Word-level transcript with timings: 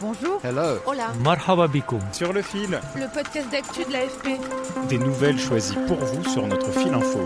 Bonjour. 0.00 0.40
Hello. 0.42 0.78
Hola. 0.86 1.12
Marhaba. 1.22 1.68
Sur 2.12 2.32
le 2.32 2.40
fil. 2.40 2.80
Le 2.96 3.12
podcast 3.12 3.50
d'actu 3.52 3.84
de 3.84 3.92
l'AFP. 3.92 4.40
Des 4.88 4.96
nouvelles 4.96 5.38
choisies 5.38 5.76
pour 5.86 5.98
vous 5.98 6.24
sur 6.24 6.46
notre 6.46 6.70
fil 6.72 6.94
info. 6.94 7.22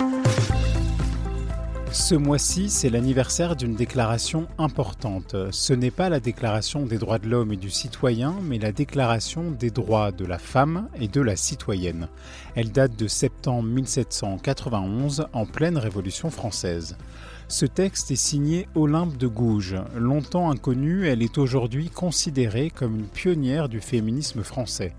Ce 1.93 2.17
mois-ci, 2.17 2.71
c'est 2.71 2.91
l'anniversaire 2.91 3.55
d'une 3.55 3.77
déclaration 3.77 4.49
importante. 4.59 5.37
Ce 5.53 5.73
n'est 5.73 5.93
pas 5.93 6.09
la 6.09 6.19
déclaration 6.19 6.85
des 6.85 6.99
droits 6.99 7.21
de 7.21 7.29
l'homme 7.29 7.53
et 7.53 7.57
du 7.57 7.71
citoyen, 7.71 8.35
mais 8.43 8.59
la 8.59 8.73
déclaration 8.73 9.53
des 9.53 9.71
droits 9.71 10.11
de 10.11 10.27
la 10.27 10.39
femme 10.39 10.89
et 10.99 11.07
de 11.07 11.21
la 11.21 11.37
citoyenne. 11.37 12.09
Elle 12.57 12.73
date 12.73 12.97
de 12.97 13.07
septembre 13.07 13.69
1791, 13.69 15.29
en 15.33 15.47
pleine 15.47 15.79
Révolution 15.79 16.31
française. 16.31 16.97
Ce 17.49 17.67
texte 17.67 18.11
est 18.11 18.17
signé 18.17 18.67
Olympe 18.75 19.19
de 19.19 19.27
Gouges. 19.27 19.77
Longtemps 19.95 20.51
inconnue, 20.51 21.07
elle 21.07 21.23
est 21.23 21.37
aujourd'hui 21.37 21.91
considérée 21.91 22.71
comme 22.71 22.99
une 22.99 23.07
pionnière 23.07 23.69
du 23.69 23.81
féminisme 23.81 24.43
français. 24.43 24.95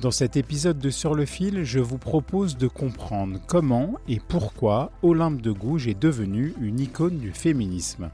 Dans 0.00 0.10
cet 0.10 0.36
épisode 0.36 0.78
de 0.78 0.88
Sur 0.88 1.14
le 1.14 1.26
fil, 1.26 1.62
je 1.62 1.78
vous 1.78 1.98
propose 1.98 2.56
de 2.56 2.68
comprendre 2.68 3.38
comment 3.46 3.94
et 4.08 4.18
pourquoi 4.18 4.92
Olympe 5.02 5.42
de 5.42 5.52
Gouges 5.52 5.88
est 5.88 6.00
devenue 6.00 6.54
une 6.60 6.80
icône 6.80 7.18
du 7.18 7.32
féminisme. 7.32 8.10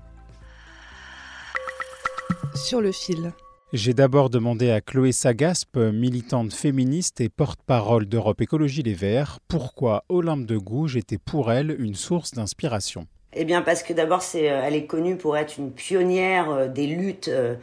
Sur 2.57 2.81
le 2.81 2.91
fil. 2.91 3.33
J'ai 3.73 3.95
d'abord 3.95 4.31
demandé 4.31 4.71
à 4.71 4.81
Chloé 4.81 5.13
Sagaspe, 5.13 5.77
militante 5.77 6.53
féministe 6.53 7.21
et 7.21 7.29
porte-parole 7.29 8.07
d'Europe 8.07 8.41
Écologie 8.41 8.83
Les 8.83 8.95
Verts, 8.95 9.39
pourquoi 9.49 10.05
Olympe 10.09 10.47
de 10.47 10.57
Gouges 10.57 10.97
était 10.97 11.19
pour 11.19 11.53
elle 11.53 11.77
une 11.81 11.95
source 11.95 12.33
d'inspiration. 12.33 13.07
Eh 13.39 13.45
bien, 13.45 13.61
parce 13.61 13.83
que 13.83 13.93
d'abord, 13.93 14.23
c'est, 14.23 14.51
euh, 14.51 14.63
elle 14.65 14.75
est 14.75 14.87
connue 14.87 15.17
pour 15.17 15.37
être 15.37 15.59
une 15.59 15.71
pionnière 15.71 16.51
euh, 16.51 16.69
des 16.69 16.87
luttes 16.87 17.29
euh, 17.29 17.55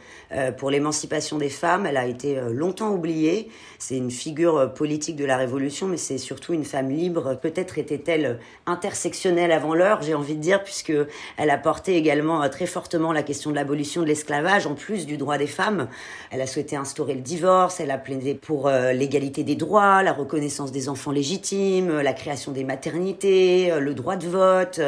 pour 0.52 0.70
l'émancipation 0.70 1.36
des 1.36 1.48
femmes. 1.48 1.84
Elle 1.84 1.96
a 1.96 2.06
été 2.06 2.40
longtemps 2.52 2.92
oubliée. 2.92 3.50
C'est 3.80 3.96
une 3.96 4.12
figure 4.12 4.72
politique 4.72 5.16
de 5.16 5.24
la 5.24 5.36
Révolution, 5.36 5.88
mais 5.88 5.96
c'est 5.96 6.18
surtout 6.18 6.52
une 6.52 6.64
femme 6.64 6.90
libre. 6.90 7.36
Peut-être 7.40 7.76
était-elle 7.76 8.38
intersectionnelle 8.66 9.50
avant 9.50 9.74
l'heure, 9.74 10.02
j'ai 10.02 10.14
envie 10.14 10.36
de 10.36 10.40
dire, 10.40 10.62
puisque 10.62 10.92
elle 11.36 11.50
a 11.50 11.58
porté 11.58 11.96
également 11.96 12.48
très 12.48 12.66
fortement 12.66 13.12
la 13.12 13.22
question 13.22 13.50
de 13.50 13.56
l'abolition 13.56 14.02
de 14.02 14.06
l'esclavage, 14.06 14.66
en 14.66 14.74
plus 14.74 15.06
du 15.06 15.16
droit 15.16 15.38
des 15.38 15.46
femmes. 15.46 15.88
Elle 16.30 16.40
a 16.40 16.46
souhaité 16.46 16.76
instaurer 16.76 17.14
le 17.14 17.20
divorce. 17.20 17.80
Elle 17.80 17.90
a 17.90 17.98
plaidé 17.98 18.34
pour 18.34 18.68
l'égalité 18.68 19.44
des 19.44 19.56
droits, 19.56 20.02
la 20.02 20.12
reconnaissance 20.12 20.72
des 20.72 20.88
enfants 20.88 21.12
légitimes, 21.12 22.00
la 22.00 22.12
création 22.12 22.52
des 22.52 22.64
maternités, 22.64 23.72
le 23.78 23.94
droit 23.94 24.16
de 24.16 24.26
vote 24.26 24.80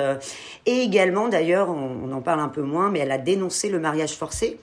et 0.76 0.82
également, 0.82 1.28
d'ailleurs, 1.28 1.70
on, 1.70 2.12
en 2.12 2.20
parle 2.20 2.40
un 2.40 2.48
peu 2.48 2.62
moins, 2.62 2.90
mais 2.90 3.00
elle 3.00 3.12
a 3.12 3.18
dénoncé 3.18 3.68
le 3.68 3.78
mariage 3.78 4.14
forcé. 4.14 4.58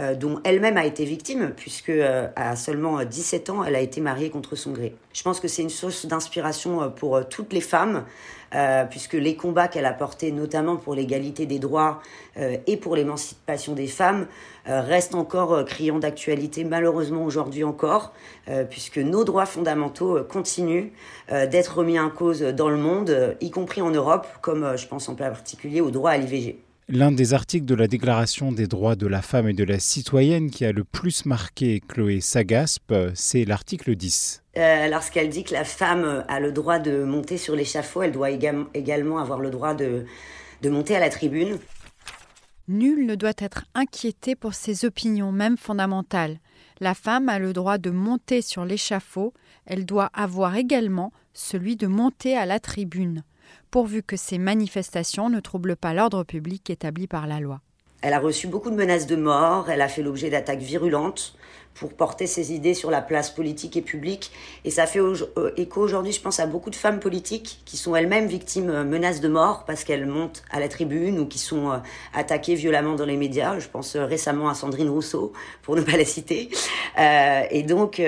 Euh, 0.00 0.14
dont 0.14 0.40
elle-même 0.44 0.76
a 0.76 0.84
été 0.84 1.04
victime, 1.04 1.52
puisque 1.56 1.88
euh, 1.88 2.28
à 2.36 2.54
seulement 2.54 3.04
17 3.04 3.50
ans, 3.50 3.64
elle 3.64 3.74
a 3.74 3.80
été 3.80 4.00
mariée 4.00 4.30
contre 4.30 4.54
son 4.54 4.70
gré. 4.70 4.94
Je 5.12 5.24
pense 5.24 5.40
que 5.40 5.48
c'est 5.48 5.62
une 5.62 5.70
source 5.70 6.06
d'inspiration 6.06 6.82
euh, 6.82 6.88
pour 6.88 7.28
toutes 7.28 7.52
les 7.52 7.60
femmes, 7.60 8.04
puisque 8.90 9.12
les 9.12 9.36
combats 9.36 9.68
qu'elle 9.68 9.84
a 9.84 9.92
portés, 9.92 10.32
notamment 10.32 10.76
pour 10.76 10.94
l'égalité 10.94 11.44
des 11.44 11.58
droits 11.58 12.00
et 12.66 12.78
pour 12.78 12.96
l'émancipation 12.96 13.74
des 13.74 13.88
femmes, 13.88 14.26
restent 14.64 15.14
encore 15.14 15.66
criants 15.66 15.98
d'actualité, 15.98 16.64
malheureusement 16.64 17.26
aujourd'hui 17.26 17.62
encore, 17.62 18.14
puisque 18.70 18.96
nos 18.96 19.24
droits 19.24 19.44
fondamentaux 19.44 20.24
continuent 20.26 20.92
d'être 21.28 21.76
remis 21.76 22.00
en 22.00 22.08
cause 22.08 22.40
dans 22.40 22.70
le 22.70 22.78
monde, 22.78 23.36
y 23.42 23.50
compris 23.50 23.82
en 23.82 23.90
Europe, 23.90 24.26
comme 24.40 24.78
je 24.78 24.86
pense 24.86 25.10
en 25.10 25.14
particulier 25.14 25.82
au 25.82 25.90
droit 25.90 26.12
à 26.12 26.16
l'IVG. 26.16 26.58
L'un 26.90 27.12
des 27.12 27.34
articles 27.34 27.66
de 27.66 27.74
la 27.74 27.86
Déclaration 27.86 28.50
des 28.50 28.66
droits 28.66 28.96
de 28.96 29.06
la 29.06 29.20
femme 29.20 29.46
et 29.46 29.52
de 29.52 29.62
la 29.62 29.78
citoyenne 29.78 30.50
qui 30.50 30.64
a 30.64 30.72
le 30.72 30.84
plus 30.84 31.26
marqué 31.26 31.82
Chloé 31.86 32.22
Sagaspe, 32.22 32.94
c'est 33.12 33.44
l'article 33.44 33.94
10. 33.94 34.42
Euh, 34.56 34.88
lorsqu'elle 34.88 35.28
dit 35.28 35.44
que 35.44 35.52
la 35.52 35.64
femme 35.64 36.24
a 36.26 36.40
le 36.40 36.50
droit 36.50 36.78
de 36.78 37.04
monter 37.04 37.36
sur 37.36 37.54
l'échafaud, 37.54 38.00
elle 38.00 38.12
doit 38.12 38.30
également 38.30 39.18
avoir 39.18 39.38
le 39.40 39.50
droit 39.50 39.74
de, 39.74 40.06
de 40.62 40.70
monter 40.70 40.96
à 40.96 41.00
la 41.00 41.10
tribune. 41.10 41.58
Nul 42.68 43.04
ne 43.04 43.16
doit 43.16 43.34
être 43.36 43.66
inquiété 43.74 44.34
pour 44.34 44.54
ses 44.54 44.86
opinions, 44.86 45.30
même 45.30 45.58
fondamentales. 45.58 46.38
La 46.80 46.94
femme 46.94 47.28
a 47.28 47.38
le 47.38 47.52
droit 47.52 47.76
de 47.76 47.90
monter 47.90 48.40
sur 48.40 48.64
l'échafaud, 48.64 49.34
elle 49.66 49.84
doit 49.84 50.08
avoir 50.14 50.56
également 50.56 51.12
celui 51.34 51.76
de 51.76 51.86
monter 51.86 52.34
à 52.34 52.46
la 52.46 52.60
tribune 52.60 53.24
pourvu 53.70 54.02
que 54.02 54.16
ces 54.16 54.38
manifestations 54.38 55.28
ne 55.28 55.40
troublent 55.40 55.76
pas 55.76 55.94
l'ordre 55.94 56.24
public 56.24 56.70
établi 56.70 57.06
par 57.06 57.26
la 57.26 57.40
loi. 57.40 57.60
Elle 58.00 58.12
a 58.12 58.20
reçu 58.20 58.46
beaucoup 58.46 58.70
de 58.70 58.76
menaces 58.76 59.06
de 59.06 59.16
mort, 59.16 59.70
elle 59.70 59.80
a 59.80 59.88
fait 59.88 60.02
l'objet 60.02 60.30
d'attaques 60.30 60.60
virulentes 60.60 61.34
pour 61.78 61.92
porter 61.92 62.26
ses 62.26 62.52
idées 62.52 62.74
sur 62.74 62.90
la 62.90 63.00
place 63.00 63.30
politique 63.30 63.76
et 63.76 63.82
publique. 63.82 64.32
Et 64.64 64.70
ça 64.70 64.86
fait 64.86 64.98
euh, 64.98 65.52
écho 65.56 65.80
aujourd'hui, 65.80 66.12
je 66.12 66.20
pense, 66.20 66.40
à 66.40 66.46
beaucoup 66.46 66.70
de 66.70 66.76
femmes 66.76 66.98
politiques 66.98 67.60
qui 67.64 67.76
sont 67.76 67.94
elles-mêmes 67.94 68.26
victimes 68.26 68.70
euh, 68.70 68.84
menaces 68.84 69.20
de 69.20 69.28
mort 69.28 69.64
parce 69.64 69.84
qu'elles 69.84 70.06
montent 70.06 70.42
à 70.50 70.58
la 70.58 70.68
tribune 70.68 71.18
ou 71.20 71.26
qui 71.26 71.38
sont 71.38 71.70
euh, 71.70 71.76
attaquées 72.14 72.56
violemment 72.56 72.94
dans 72.94 73.04
les 73.04 73.16
médias. 73.16 73.58
Je 73.58 73.68
pense 73.68 73.96
récemment 73.96 74.48
à 74.48 74.54
Sandrine 74.54 74.90
Rousseau, 74.90 75.32
pour 75.62 75.76
ne 75.76 75.82
pas 75.82 75.96
la 75.96 76.04
citer. 76.04 76.50
et 77.50 77.62
donc, 77.62 78.02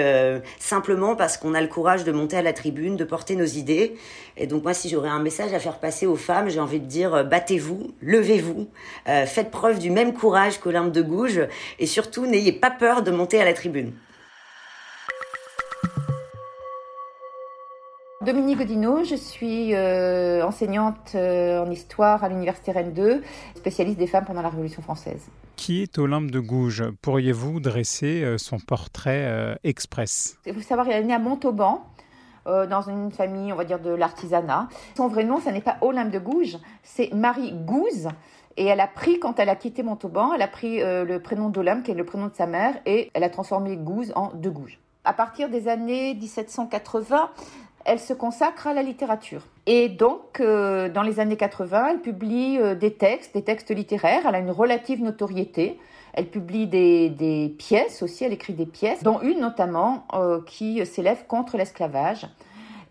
simplement 0.59 1.15
parce 1.15 1.37
qu'on 1.37 1.55
a 1.55 1.61
le 1.61 1.69
courage 1.69 2.05
de 2.05 2.13
monter 2.13 2.37
à 2.37 2.43
la 2.43 2.53
tribune, 2.53 2.97
de 2.97 3.05
porter 3.05 3.37
nos 3.37 3.45
idées. 3.45 3.97
Et 4.37 4.47
donc 4.47 4.63
moi, 4.63 4.75
si 4.75 4.89
j'aurais 4.89 5.09
un 5.09 5.21
message 5.21 5.53
à 5.53 5.59
faire 5.59 5.79
passer 5.79 6.07
aux 6.07 6.17
femmes, 6.17 6.49
j'ai 6.49 6.61
envie 6.61 6.81
de 6.81 6.87
dire, 6.87 7.25
battez-vous, 7.25 7.93
levez-vous, 8.01 8.69
faites 9.05 9.51
preuve 9.51 9.79
du 9.79 9.91
même 9.91 10.13
courage 10.13 10.59
qu'Olympe 10.59 10.93
de 10.93 11.03
Gouges 11.03 11.47
et 11.79 11.87
surtout, 11.87 12.27
n'ayez 12.27 12.53
pas 12.53 12.71
peur 12.71 13.03
de 13.03 13.11
monter 13.11 13.41
à 13.41 13.45
la 13.45 13.53
tribune. 13.53 13.93
Dominique 18.23 18.59
Godino, 18.59 19.03
je 19.03 19.15
suis 19.15 19.75
euh, 19.75 20.45
enseignante 20.45 21.13
euh, 21.15 21.65
en 21.65 21.71
histoire 21.71 22.23
à 22.23 22.29
l'université 22.29 22.71
Rennes 22.71 22.93
2, 22.93 23.23
spécialiste 23.57 23.99
des 23.99 24.07
femmes 24.07 24.27
pendant 24.27 24.43
la 24.43 24.51
Révolution 24.51 24.83
française. 24.83 25.31
Qui 25.57 25.83
est 25.83 25.97
Olympe 25.97 26.31
de 26.31 26.39
Gouges? 26.39 26.85
Pourriez-vous 27.01 27.61
dresser 27.61 28.23
euh, 28.23 28.37
son 28.37 28.59
portrait 28.59 29.59
express? 29.65 30.37
Il 30.45 30.53
faut 30.53 30.61
savoir 30.61 30.87
qu'elle 30.87 31.03
est 31.03 31.07
née 31.07 31.15
à 31.15 31.19
Montauban, 31.19 31.83
dans 32.47 32.83
une 32.83 33.11
famille, 33.13 33.53
on 33.53 33.57
va 33.57 33.65
dire, 33.65 33.79
de 33.79 33.91
l'artisanat. 33.91 34.69
Son 34.97 35.09
vrai 35.09 35.25
nom, 35.25 35.41
ce 35.41 35.51
n'est 35.51 35.61
pas 35.61 35.77
Olympe 35.81 36.11
de 36.11 36.19
Gouges, 36.19 36.59
c'est 36.83 37.13
Marie 37.13 37.53
Gouze. 37.53 38.09
Et 38.57 38.67
elle 38.67 38.81
a 38.81 38.87
pris, 38.87 39.19
quand 39.19 39.39
elle 39.39 39.49
a 39.49 39.57
quitté 39.57 39.83
Montauban, 39.83 40.35
elle 40.35 40.43
a 40.43 40.49
pris 40.49 40.83
euh, 40.83 41.05
le 41.05 41.21
prénom 41.21 41.49
d'Olympe, 41.49 41.85
qui 41.85 41.93
est 41.93 41.95
le 41.95 42.05
prénom 42.05 42.27
de 42.27 42.35
sa 42.35 42.47
mère, 42.47 42.75
et 42.85 43.11
elle 43.15 43.25
a 43.25 43.31
transformé 43.31 43.77
Gouze 43.77 44.13
en 44.17 44.33
De 44.35 44.51
Gouges. 44.51 44.81
À 45.05 45.15
partir 45.15 45.49
des 45.49 45.69
années 45.69 46.15
1780, 46.15 47.31
elle 47.85 47.99
se 47.99 48.13
consacre 48.13 48.67
à 48.67 48.75
la 48.75 48.83
littérature. 48.83 49.43
Et 49.67 49.89
donc, 49.89 50.41
euh, 50.41 50.89
dans 50.89 51.03
les 51.03 51.21
années 51.21 51.37
80, 51.37 51.89
elle 51.91 52.01
publie 52.01 52.59
euh, 52.59 52.75
des 52.75 52.93
textes, 52.93 53.35
des 53.35 53.43
textes 53.43 53.75
littéraires. 53.75 54.23
Elle 54.29 54.35
a 54.35 54.39
une 54.39 54.51
relative 54.51 55.03
notoriété. 55.03 55.79
Elle 56.13 56.27
publie 56.27 56.67
des, 56.67 57.09
des 57.09 57.55
pièces 57.57 58.03
aussi, 58.03 58.25
elle 58.25 58.33
écrit 58.33 58.55
des 58.55 58.67
pièces, 58.67 59.05
dont 59.05 59.21
une 59.21 59.39
notamment 59.39 60.09
qui 60.45 60.85
s'élève 60.85 61.25
contre 61.29 61.57
l'esclavage 61.57 62.27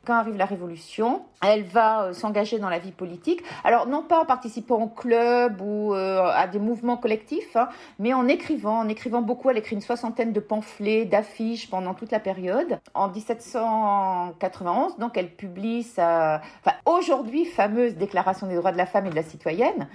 quand 0.06 0.14
arrive 0.14 0.38
la 0.38 0.46
Révolution, 0.46 1.24
elle 1.46 1.64
va 1.64 2.04
euh, 2.04 2.14
s'engager 2.14 2.60
dans 2.60 2.70
la 2.70 2.80
vie 2.80 2.92
politique. 2.92 3.42
Alors 3.64 3.88
non 3.88 4.02
pas 4.02 4.22
en 4.22 4.26
participant 4.26 4.82
au 4.82 4.88
club 4.88 5.62
ou 5.62 5.94
euh, 5.94 6.30
à 6.34 6.48
des 6.48 6.60
mouvements 6.60 6.98
collectifs, 6.98 7.56
hein, 7.56 7.70
mais 8.00 8.14
en 8.14 8.28
écrivant, 8.28 8.80
en 8.80 8.88
écrivant 8.88 9.22
beaucoup. 9.22 9.50
Elle 9.50 9.58
écrit 9.58 9.76
une 9.76 9.82
soixantaine 9.82 10.34
de 10.34 10.40
pamphlets, 10.40 11.06
d'affiches 11.06 11.70
pendant 11.70 11.94
toute 11.94 12.12
la 12.12 12.20
période. 12.20 12.80
En 12.94 13.10
1791, 13.10 14.98
donc 14.98 15.18
elle 15.18 15.30
publie 15.30 15.84
sa, 15.84 16.42
enfin, 16.64 16.76
aujourd'hui 16.86 17.46
fameuse 17.46 17.96
Déclaration 17.96 18.48
des 18.48 18.56
droits 18.56 18.72
de 18.72 18.78
la 18.78 18.86
femme 18.86 19.06
et 19.06 19.10
de 19.10 19.16
la 19.16 19.24
citoyenne. 19.24 19.88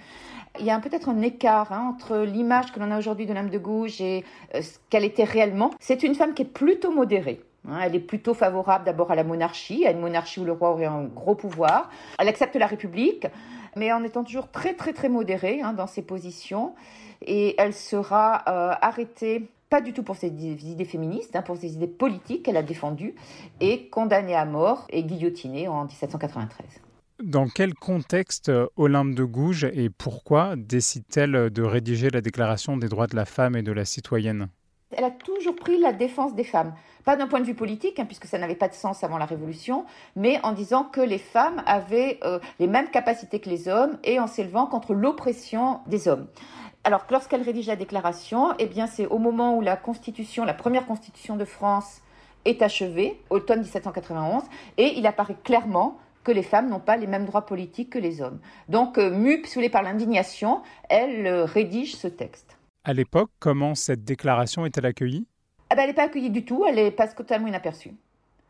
Il 0.61 0.67
y 0.67 0.71
a 0.71 0.79
peut-être 0.79 1.09
un 1.09 1.21
écart 1.21 1.73
hein, 1.73 1.93
entre 1.95 2.19
l'image 2.19 2.73
que 2.73 2.79
l'on 2.79 2.91
a 2.93 2.99
aujourd'hui 2.99 3.27
de 3.27 3.33
l'âme 3.33 3.51
de 3.51 3.59
gauche 3.59 4.01
et 4.01 4.25
euh, 4.55 4.63
ce 4.63 4.79
qu'elle 4.89 5.05
était 5.05 5.25
réellement. 5.25 5.71
C'est 5.81 6.03
une 6.03 6.15
femme 6.15 6.35
qui 6.35 6.43
est 6.43 6.53
plutôt 6.53 6.93
modérée. 6.93 7.41
Hein, 7.69 7.81
elle 7.83 7.95
est 7.95 8.01
plutôt 8.01 8.35
favorable 8.35 8.85
d'abord 8.85 9.11
à 9.11 9.15
la 9.15 9.25
monarchie, 9.25 9.87
à 9.87 9.91
une 9.91 10.01
monarchie 10.01 10.41
où 10.41 10.45
le 10.45 10.53
roi 10.53 10.71
aurait 10.71 10.85
un 10.85 11.05
gros 11.05 11.35
pouvoir. 11.35 11.91
Elle 12.19 12.29
accepte 12.29 12.57
la 12.57 12.67
République. 12.67 13.27
mais 13.77 13.93
en 13.93 14.05
étant 14.05 14.23
toujours 14.23 14.49
très 14.49 14.75
très 14.75 14.93
très 14.93 15.09
modérée 15.09 15.61
hein, 15.63 15.73
dans 15.73 15.87
ses 15.87 16.03
positions. 16.03 16.75
Et 17.23 17.55
elle 17.59 17.73
sera 17.73 18.43
euh, 18.49 18.75
arrêtée 18.81 19.49
pas 19.71 19.81
du 19.81 19.93
tout 19.93 20.03
pour 20.03 20.17
ses 20.17 20.29
idées 20.29 20.85
féministes, 20.85 21.35
hein, 21.35 21.43
pour 21.43 21.57
ses 21.57 21.73
idées 21.73 21.89
politiques 21.89 22.45
qu'elle 22.45 22.57
a 22.57 22.63
défendues, 22.63 23.15
et 23.61 23.89
condamnée 23.89 24.37
à 24.37 24.45
mort 24.45 24.87
et 24.91 25.03
guillotinée 25.03 25.67
en 25.67 25.87
1793. 25.87 26.67
Dans 27.23 27.49
quel 27.49 27.75
contexte 27.75 28.51
euh, 28.51 28.67
Olympe 28.77 29.15
de 29.15 29.25
Gouges 29.25 29.65
et 29.73 29.89
pourquoi 29.89 30.55
décide-t-elle 30.57 31.51
de 31.51 31.63
rédiger 31.63 32.11
la 32.11 32.21
Déclaration 32.21 32.77
des 32.77 32.89
droits 32.89 33.07
de 33.07 33.17
la 33.17 33.25
femme 33.25 33.57
et 33.57 33.63
de 33.63 33.73
la 33.73 33.85
citoyenne? 33.85 34.49
Elle 34.97 35.05
a 35.05 35.11
toujours 35.11 35.57
pris 35.57 35.79
la 35.79 35.93
défense 35.93 36.35
des 36.35 36.45
femmes. 36.45 36.75
Pas 37.05 37.17
d'un 37.17 37.27
point 37.27 37.41
de 37.41 37.45
vue 37.45 37.55
politique, 37.55 37.99
hein, 37.99 38.07
puisque 38.07 38.27
ça 38.27 38.39
n'avait 38.39 38.55
pas 38.55 38.69
de 38.69 38.75
sens 38.75 39.05
avant 39.05 39.19
la 39.19 39.27
Révolution, 39.27 39.85
mais 40.17 40.41
en 40.43 40.53
disant 40.53 40.85
que 40.85 41.01
les 41.01 41.19
femmes 41.19 41.63
avaient 41.67 42.19
euh, 42.25 42.39
les 42.59 42.67
mêmes 42.67 42.89
capacités 42.89 43.41
que 43.41 43.51
les 43.51 43.69
hommes 43.69 43.99
et 44.05 44.19
en 44.19 44.27
s'élevant 44.27 44.67
contre 44.67 44.95
l'oppression 44.95 45.81
des 45.87 46.09
hommes. 46.09 46.27
Alors, 46.85 47.07
lorsqu'elle 47.11 47.43
rédige 47.43 47.67
la 47.67 47.77
déclaration, 47.77 48.53
eh 48.59 48.69
c'est 48.91 49.07
au 49.07 49.19
moment 49.19 49.57
où 49.57 49.61
la 49.61 49.77
Constitution, 49.77 50.45
la 50.45 50.55
première 50.55 50.87
Constitution 50.87 51.37
de 51.37 51.45
France, 51.45 52.03
est 52.45 52.63
achevée, 52.63 53.19
automne 53.31 53.61
1791, 53.61 54.43
et 54.77 54.99
il 54.99 55.07
apparaît 55.07 55.37
clairement 55.45 55.99
que 56.25 56.33
les 56.33 56.43
femmes 56.43 56.69
n'ont 56.69 56.81
pas 56.81 56.97
les 56.97 57.07
mêmes 57.07 57.27
droits 57.27 57.47
politiques 57.47 57.91
que 57.91 57.99
les 57.99 58.23
hommes. 58.23 58.39
Donc, 58.69 58.99
euh, 58.99 59.11
mue, 59.11 59.43
par 59.71 59.83
l'indignation, 59.83 60.63
elle 60.89 61.27
euh, 61.27 61.45
rédige 61.45 61.97
ce 61.97 62.09
texte. 62.09 62.57
À 62.87 62.93
l'époque, 62.93 63.31
comment 63.39 63.75
cette 63.75 64.05
déclaration 64.05 64.67
est-elle 64.67 64.85
accueillie? 64.85 65.27
Ah 65.71 65.75
ben, 65.75 65.83
Elle 65.83 65.89
n'est 65.89 65.95
pas 65.95 66.03
accueillie 66.05 66.29
du 66.29 66.45
tout, 66.45 66.67
elle 66.69 66.79
est 66.79 66.91
passe 66.91 67.15
totalement 67.15 67.47
inaperçue. 67.47 67.93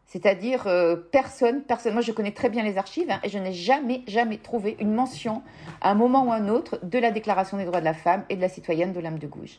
C'est-à-dire 0.06 0.66
euh, 0.66 0.96
personne, 0.96 1.62
personne. 1.62 1.92
Moi, 1.92 2.02
je 2.02 2.12
connais 2.12 2.32
très 2.32 2.48
bien 2.48 2.62
les 2.62 2.78
archives 2.78 3.10
hein, 3.10 3.20
et 3.24 3.28
je 3.28 3.38
n'ai 3.38 3.52
jamais, 3.52 4.02
jamais 4.06 4.38
trouvé 4.38 4.76
une 4.78 4.94
mention 4.94 5.42
à 5.80 5.90
un 5.90 5.94
moment 5.94 6.26
ou 6.26 6.32
à 6.32 6.36
un 6.36 6.48
autre 6.48 6.78
de 6.82 6.98
la 6.98 7.10
Déclaration 7.10 7.56
des 7.56 7.64
droits 7.64 7.80
de 7.80 7.84
la 7.84 7.94
femme 7.94 8.24
et 8.28 8.36
de 8.36 8.40
la 8.40 8.48
citoyenne 8.48 8.92
d'Olympe 8.92 9.18
de 9.18 9.26
Gouges. 9.26 9.58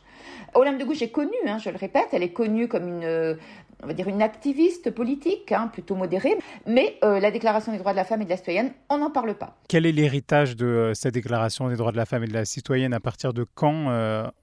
Olympe 0.53 0.77
de 0.77 0.85
Gouges 0.85 1.01
est 1.01 1.09
connue, 1.09 1.31
hein, 1.47 1.57
je 1.57 1.69
le 1.69 1.77
répète, 1.77 2.07
elle 2.11 2.23
est 2.23 2.31
connue 2.31 2.67
comme 2.67 2.87
une, 2.87 3.37
on 3.83 3.87
va 3.87 3.93
dire 3.93 4.07
une 4.07 4.21
activiste 4.21 4.91
politique, 4.91 5.51
hein, 5.51 5.69
plutôt 5.71 5.95
modérée, 5.95 6.37
mais 6.65 6.97
euh, 7.03 7.19
la 7.19 7.31
Déclaration 7.31 7.71
des 7.71 7.77
droits 7.77 7.91
de 7.91 7.97
la 7.97 8.05
femme 8.05 8.21
et 8.21 8.25
de 8.25 8.29
la 8.29 8.37
citoyenne, 8.37 8.71
on 8.89 8.99
n'en 8.99 9.11
parle 9.11 9.35
pas. 9.35 9.57
Quel 9.67 9.85
est 9.85 9.91
l'héritage 9.91 10.55
de 10.55 10.65
euh, 10.65 10.93
cette 10.93 11.13
Déclaration 11.13 11.67
des 11.67 11.75
droits 11.75 11.91
de 11.91 11.97
la 11.97 12.05
femme 12.05 12.23
et 12.23 12.27
de 12.27 12.33
la 12.33 12.45
citoyenne? 12.45 12.93
À 12.93 12.99
partir 12.99 13.33
de 13.33 13.45
quand 13.55 13.87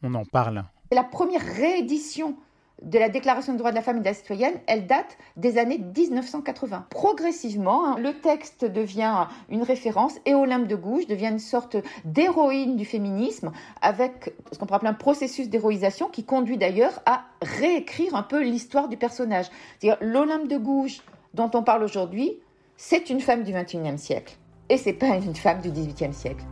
on 0.03 0.15
en 0.15 0.25
parle? 0.25 0.65
C'est 0.91 0.97
la 0.97 1.05
première 1.05 1.43
réédition 1.43 2.37
de 2.83 2.99
la 2.99 3.09
Déclaration 3.09 3.53
des 3.53 3.59
droits 3.59 3.71
de 3.71 3.77
la 3.77 3.83
femme 3.83 3.99
et 3.99 4.01
de 4.01 4.05
la 4.05 4.15
citoyenne, 4.15 4.55
elle 4.67 4.87
date 4.87 5.17
des 5.37 5.59
années 5.59 5.79
1980. 5.79 6.87
Progressivement, 6.91 7.87
hein, 7.87 7.97
le 7.99 8.13
texte 8.15 8.65
devient 8.65 9.27
une 9.49 9.63
référence 9.63 10.15
et 10.27 10.35
Olympe 10.35 10.67
de 10.67 10.77
Gouges 10.77 11.07
devient 11.07 11.29
une 11.29 11.39
sorte 11.39 11.77
d'héroïne 12.05 12.77
du 12.77 12.85
féminisme 12.85 13.53
avec 13.81 14.35
ce 14.53 14.59
qu'on 14.59 14.67
pourrait 14.67 14.77
appeler 14.77 14.91
un 14.91 14.95
processus 14.95 15.49
d'héroïsation 15.49 16.09
qui 16.09 16.25
conduit 16.25 16.59
d'ailleurs 16.59 17.01
à 17.07 17.25
réécrire 17.41 18.15
un 18.15 18.23
peu 18.23 18.43
l'histoire 18.43 18.89
du 18.89 18.97
personnage. 18.97 19.47
C'est-à-dire 19.79 19.99
l'Olympe 20.01 20.49
de 20.49 20.57
Gouges 20.57 21.03
dont 21.35 21.51
on 21.55 21.63
parle 21.63 21.83
aujourd'hui, 21.83 22.39
c'est 22.77 23.11
une 23.11 23.21
femme 23.21 23.45
du 23.45 23.53
XXIe 23.53 23.99
siècle 23.99 24.37
et 24.69 24.77
c'est 24.77 24.93
pas 24.93 25.17
une 25.17 25.37
femme 25.37 25.61
du 25.61 25.71
XVIIIe 25.71 26.15
siècle. 26.15 26.45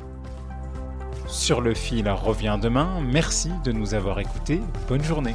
Sur 1.27 1.61
le 1.61 1.75
fil 1.75 2.09
revient 2.09 2.59
demain. 2.61 3.01
Merci 3.01 3.51
de 3.65 3.73
nous 3.73 3.95
avoir 3.95 4.19
écoutés. 4.19 4.61
Bonne 4.89 5.03
journée. 5.03 5.35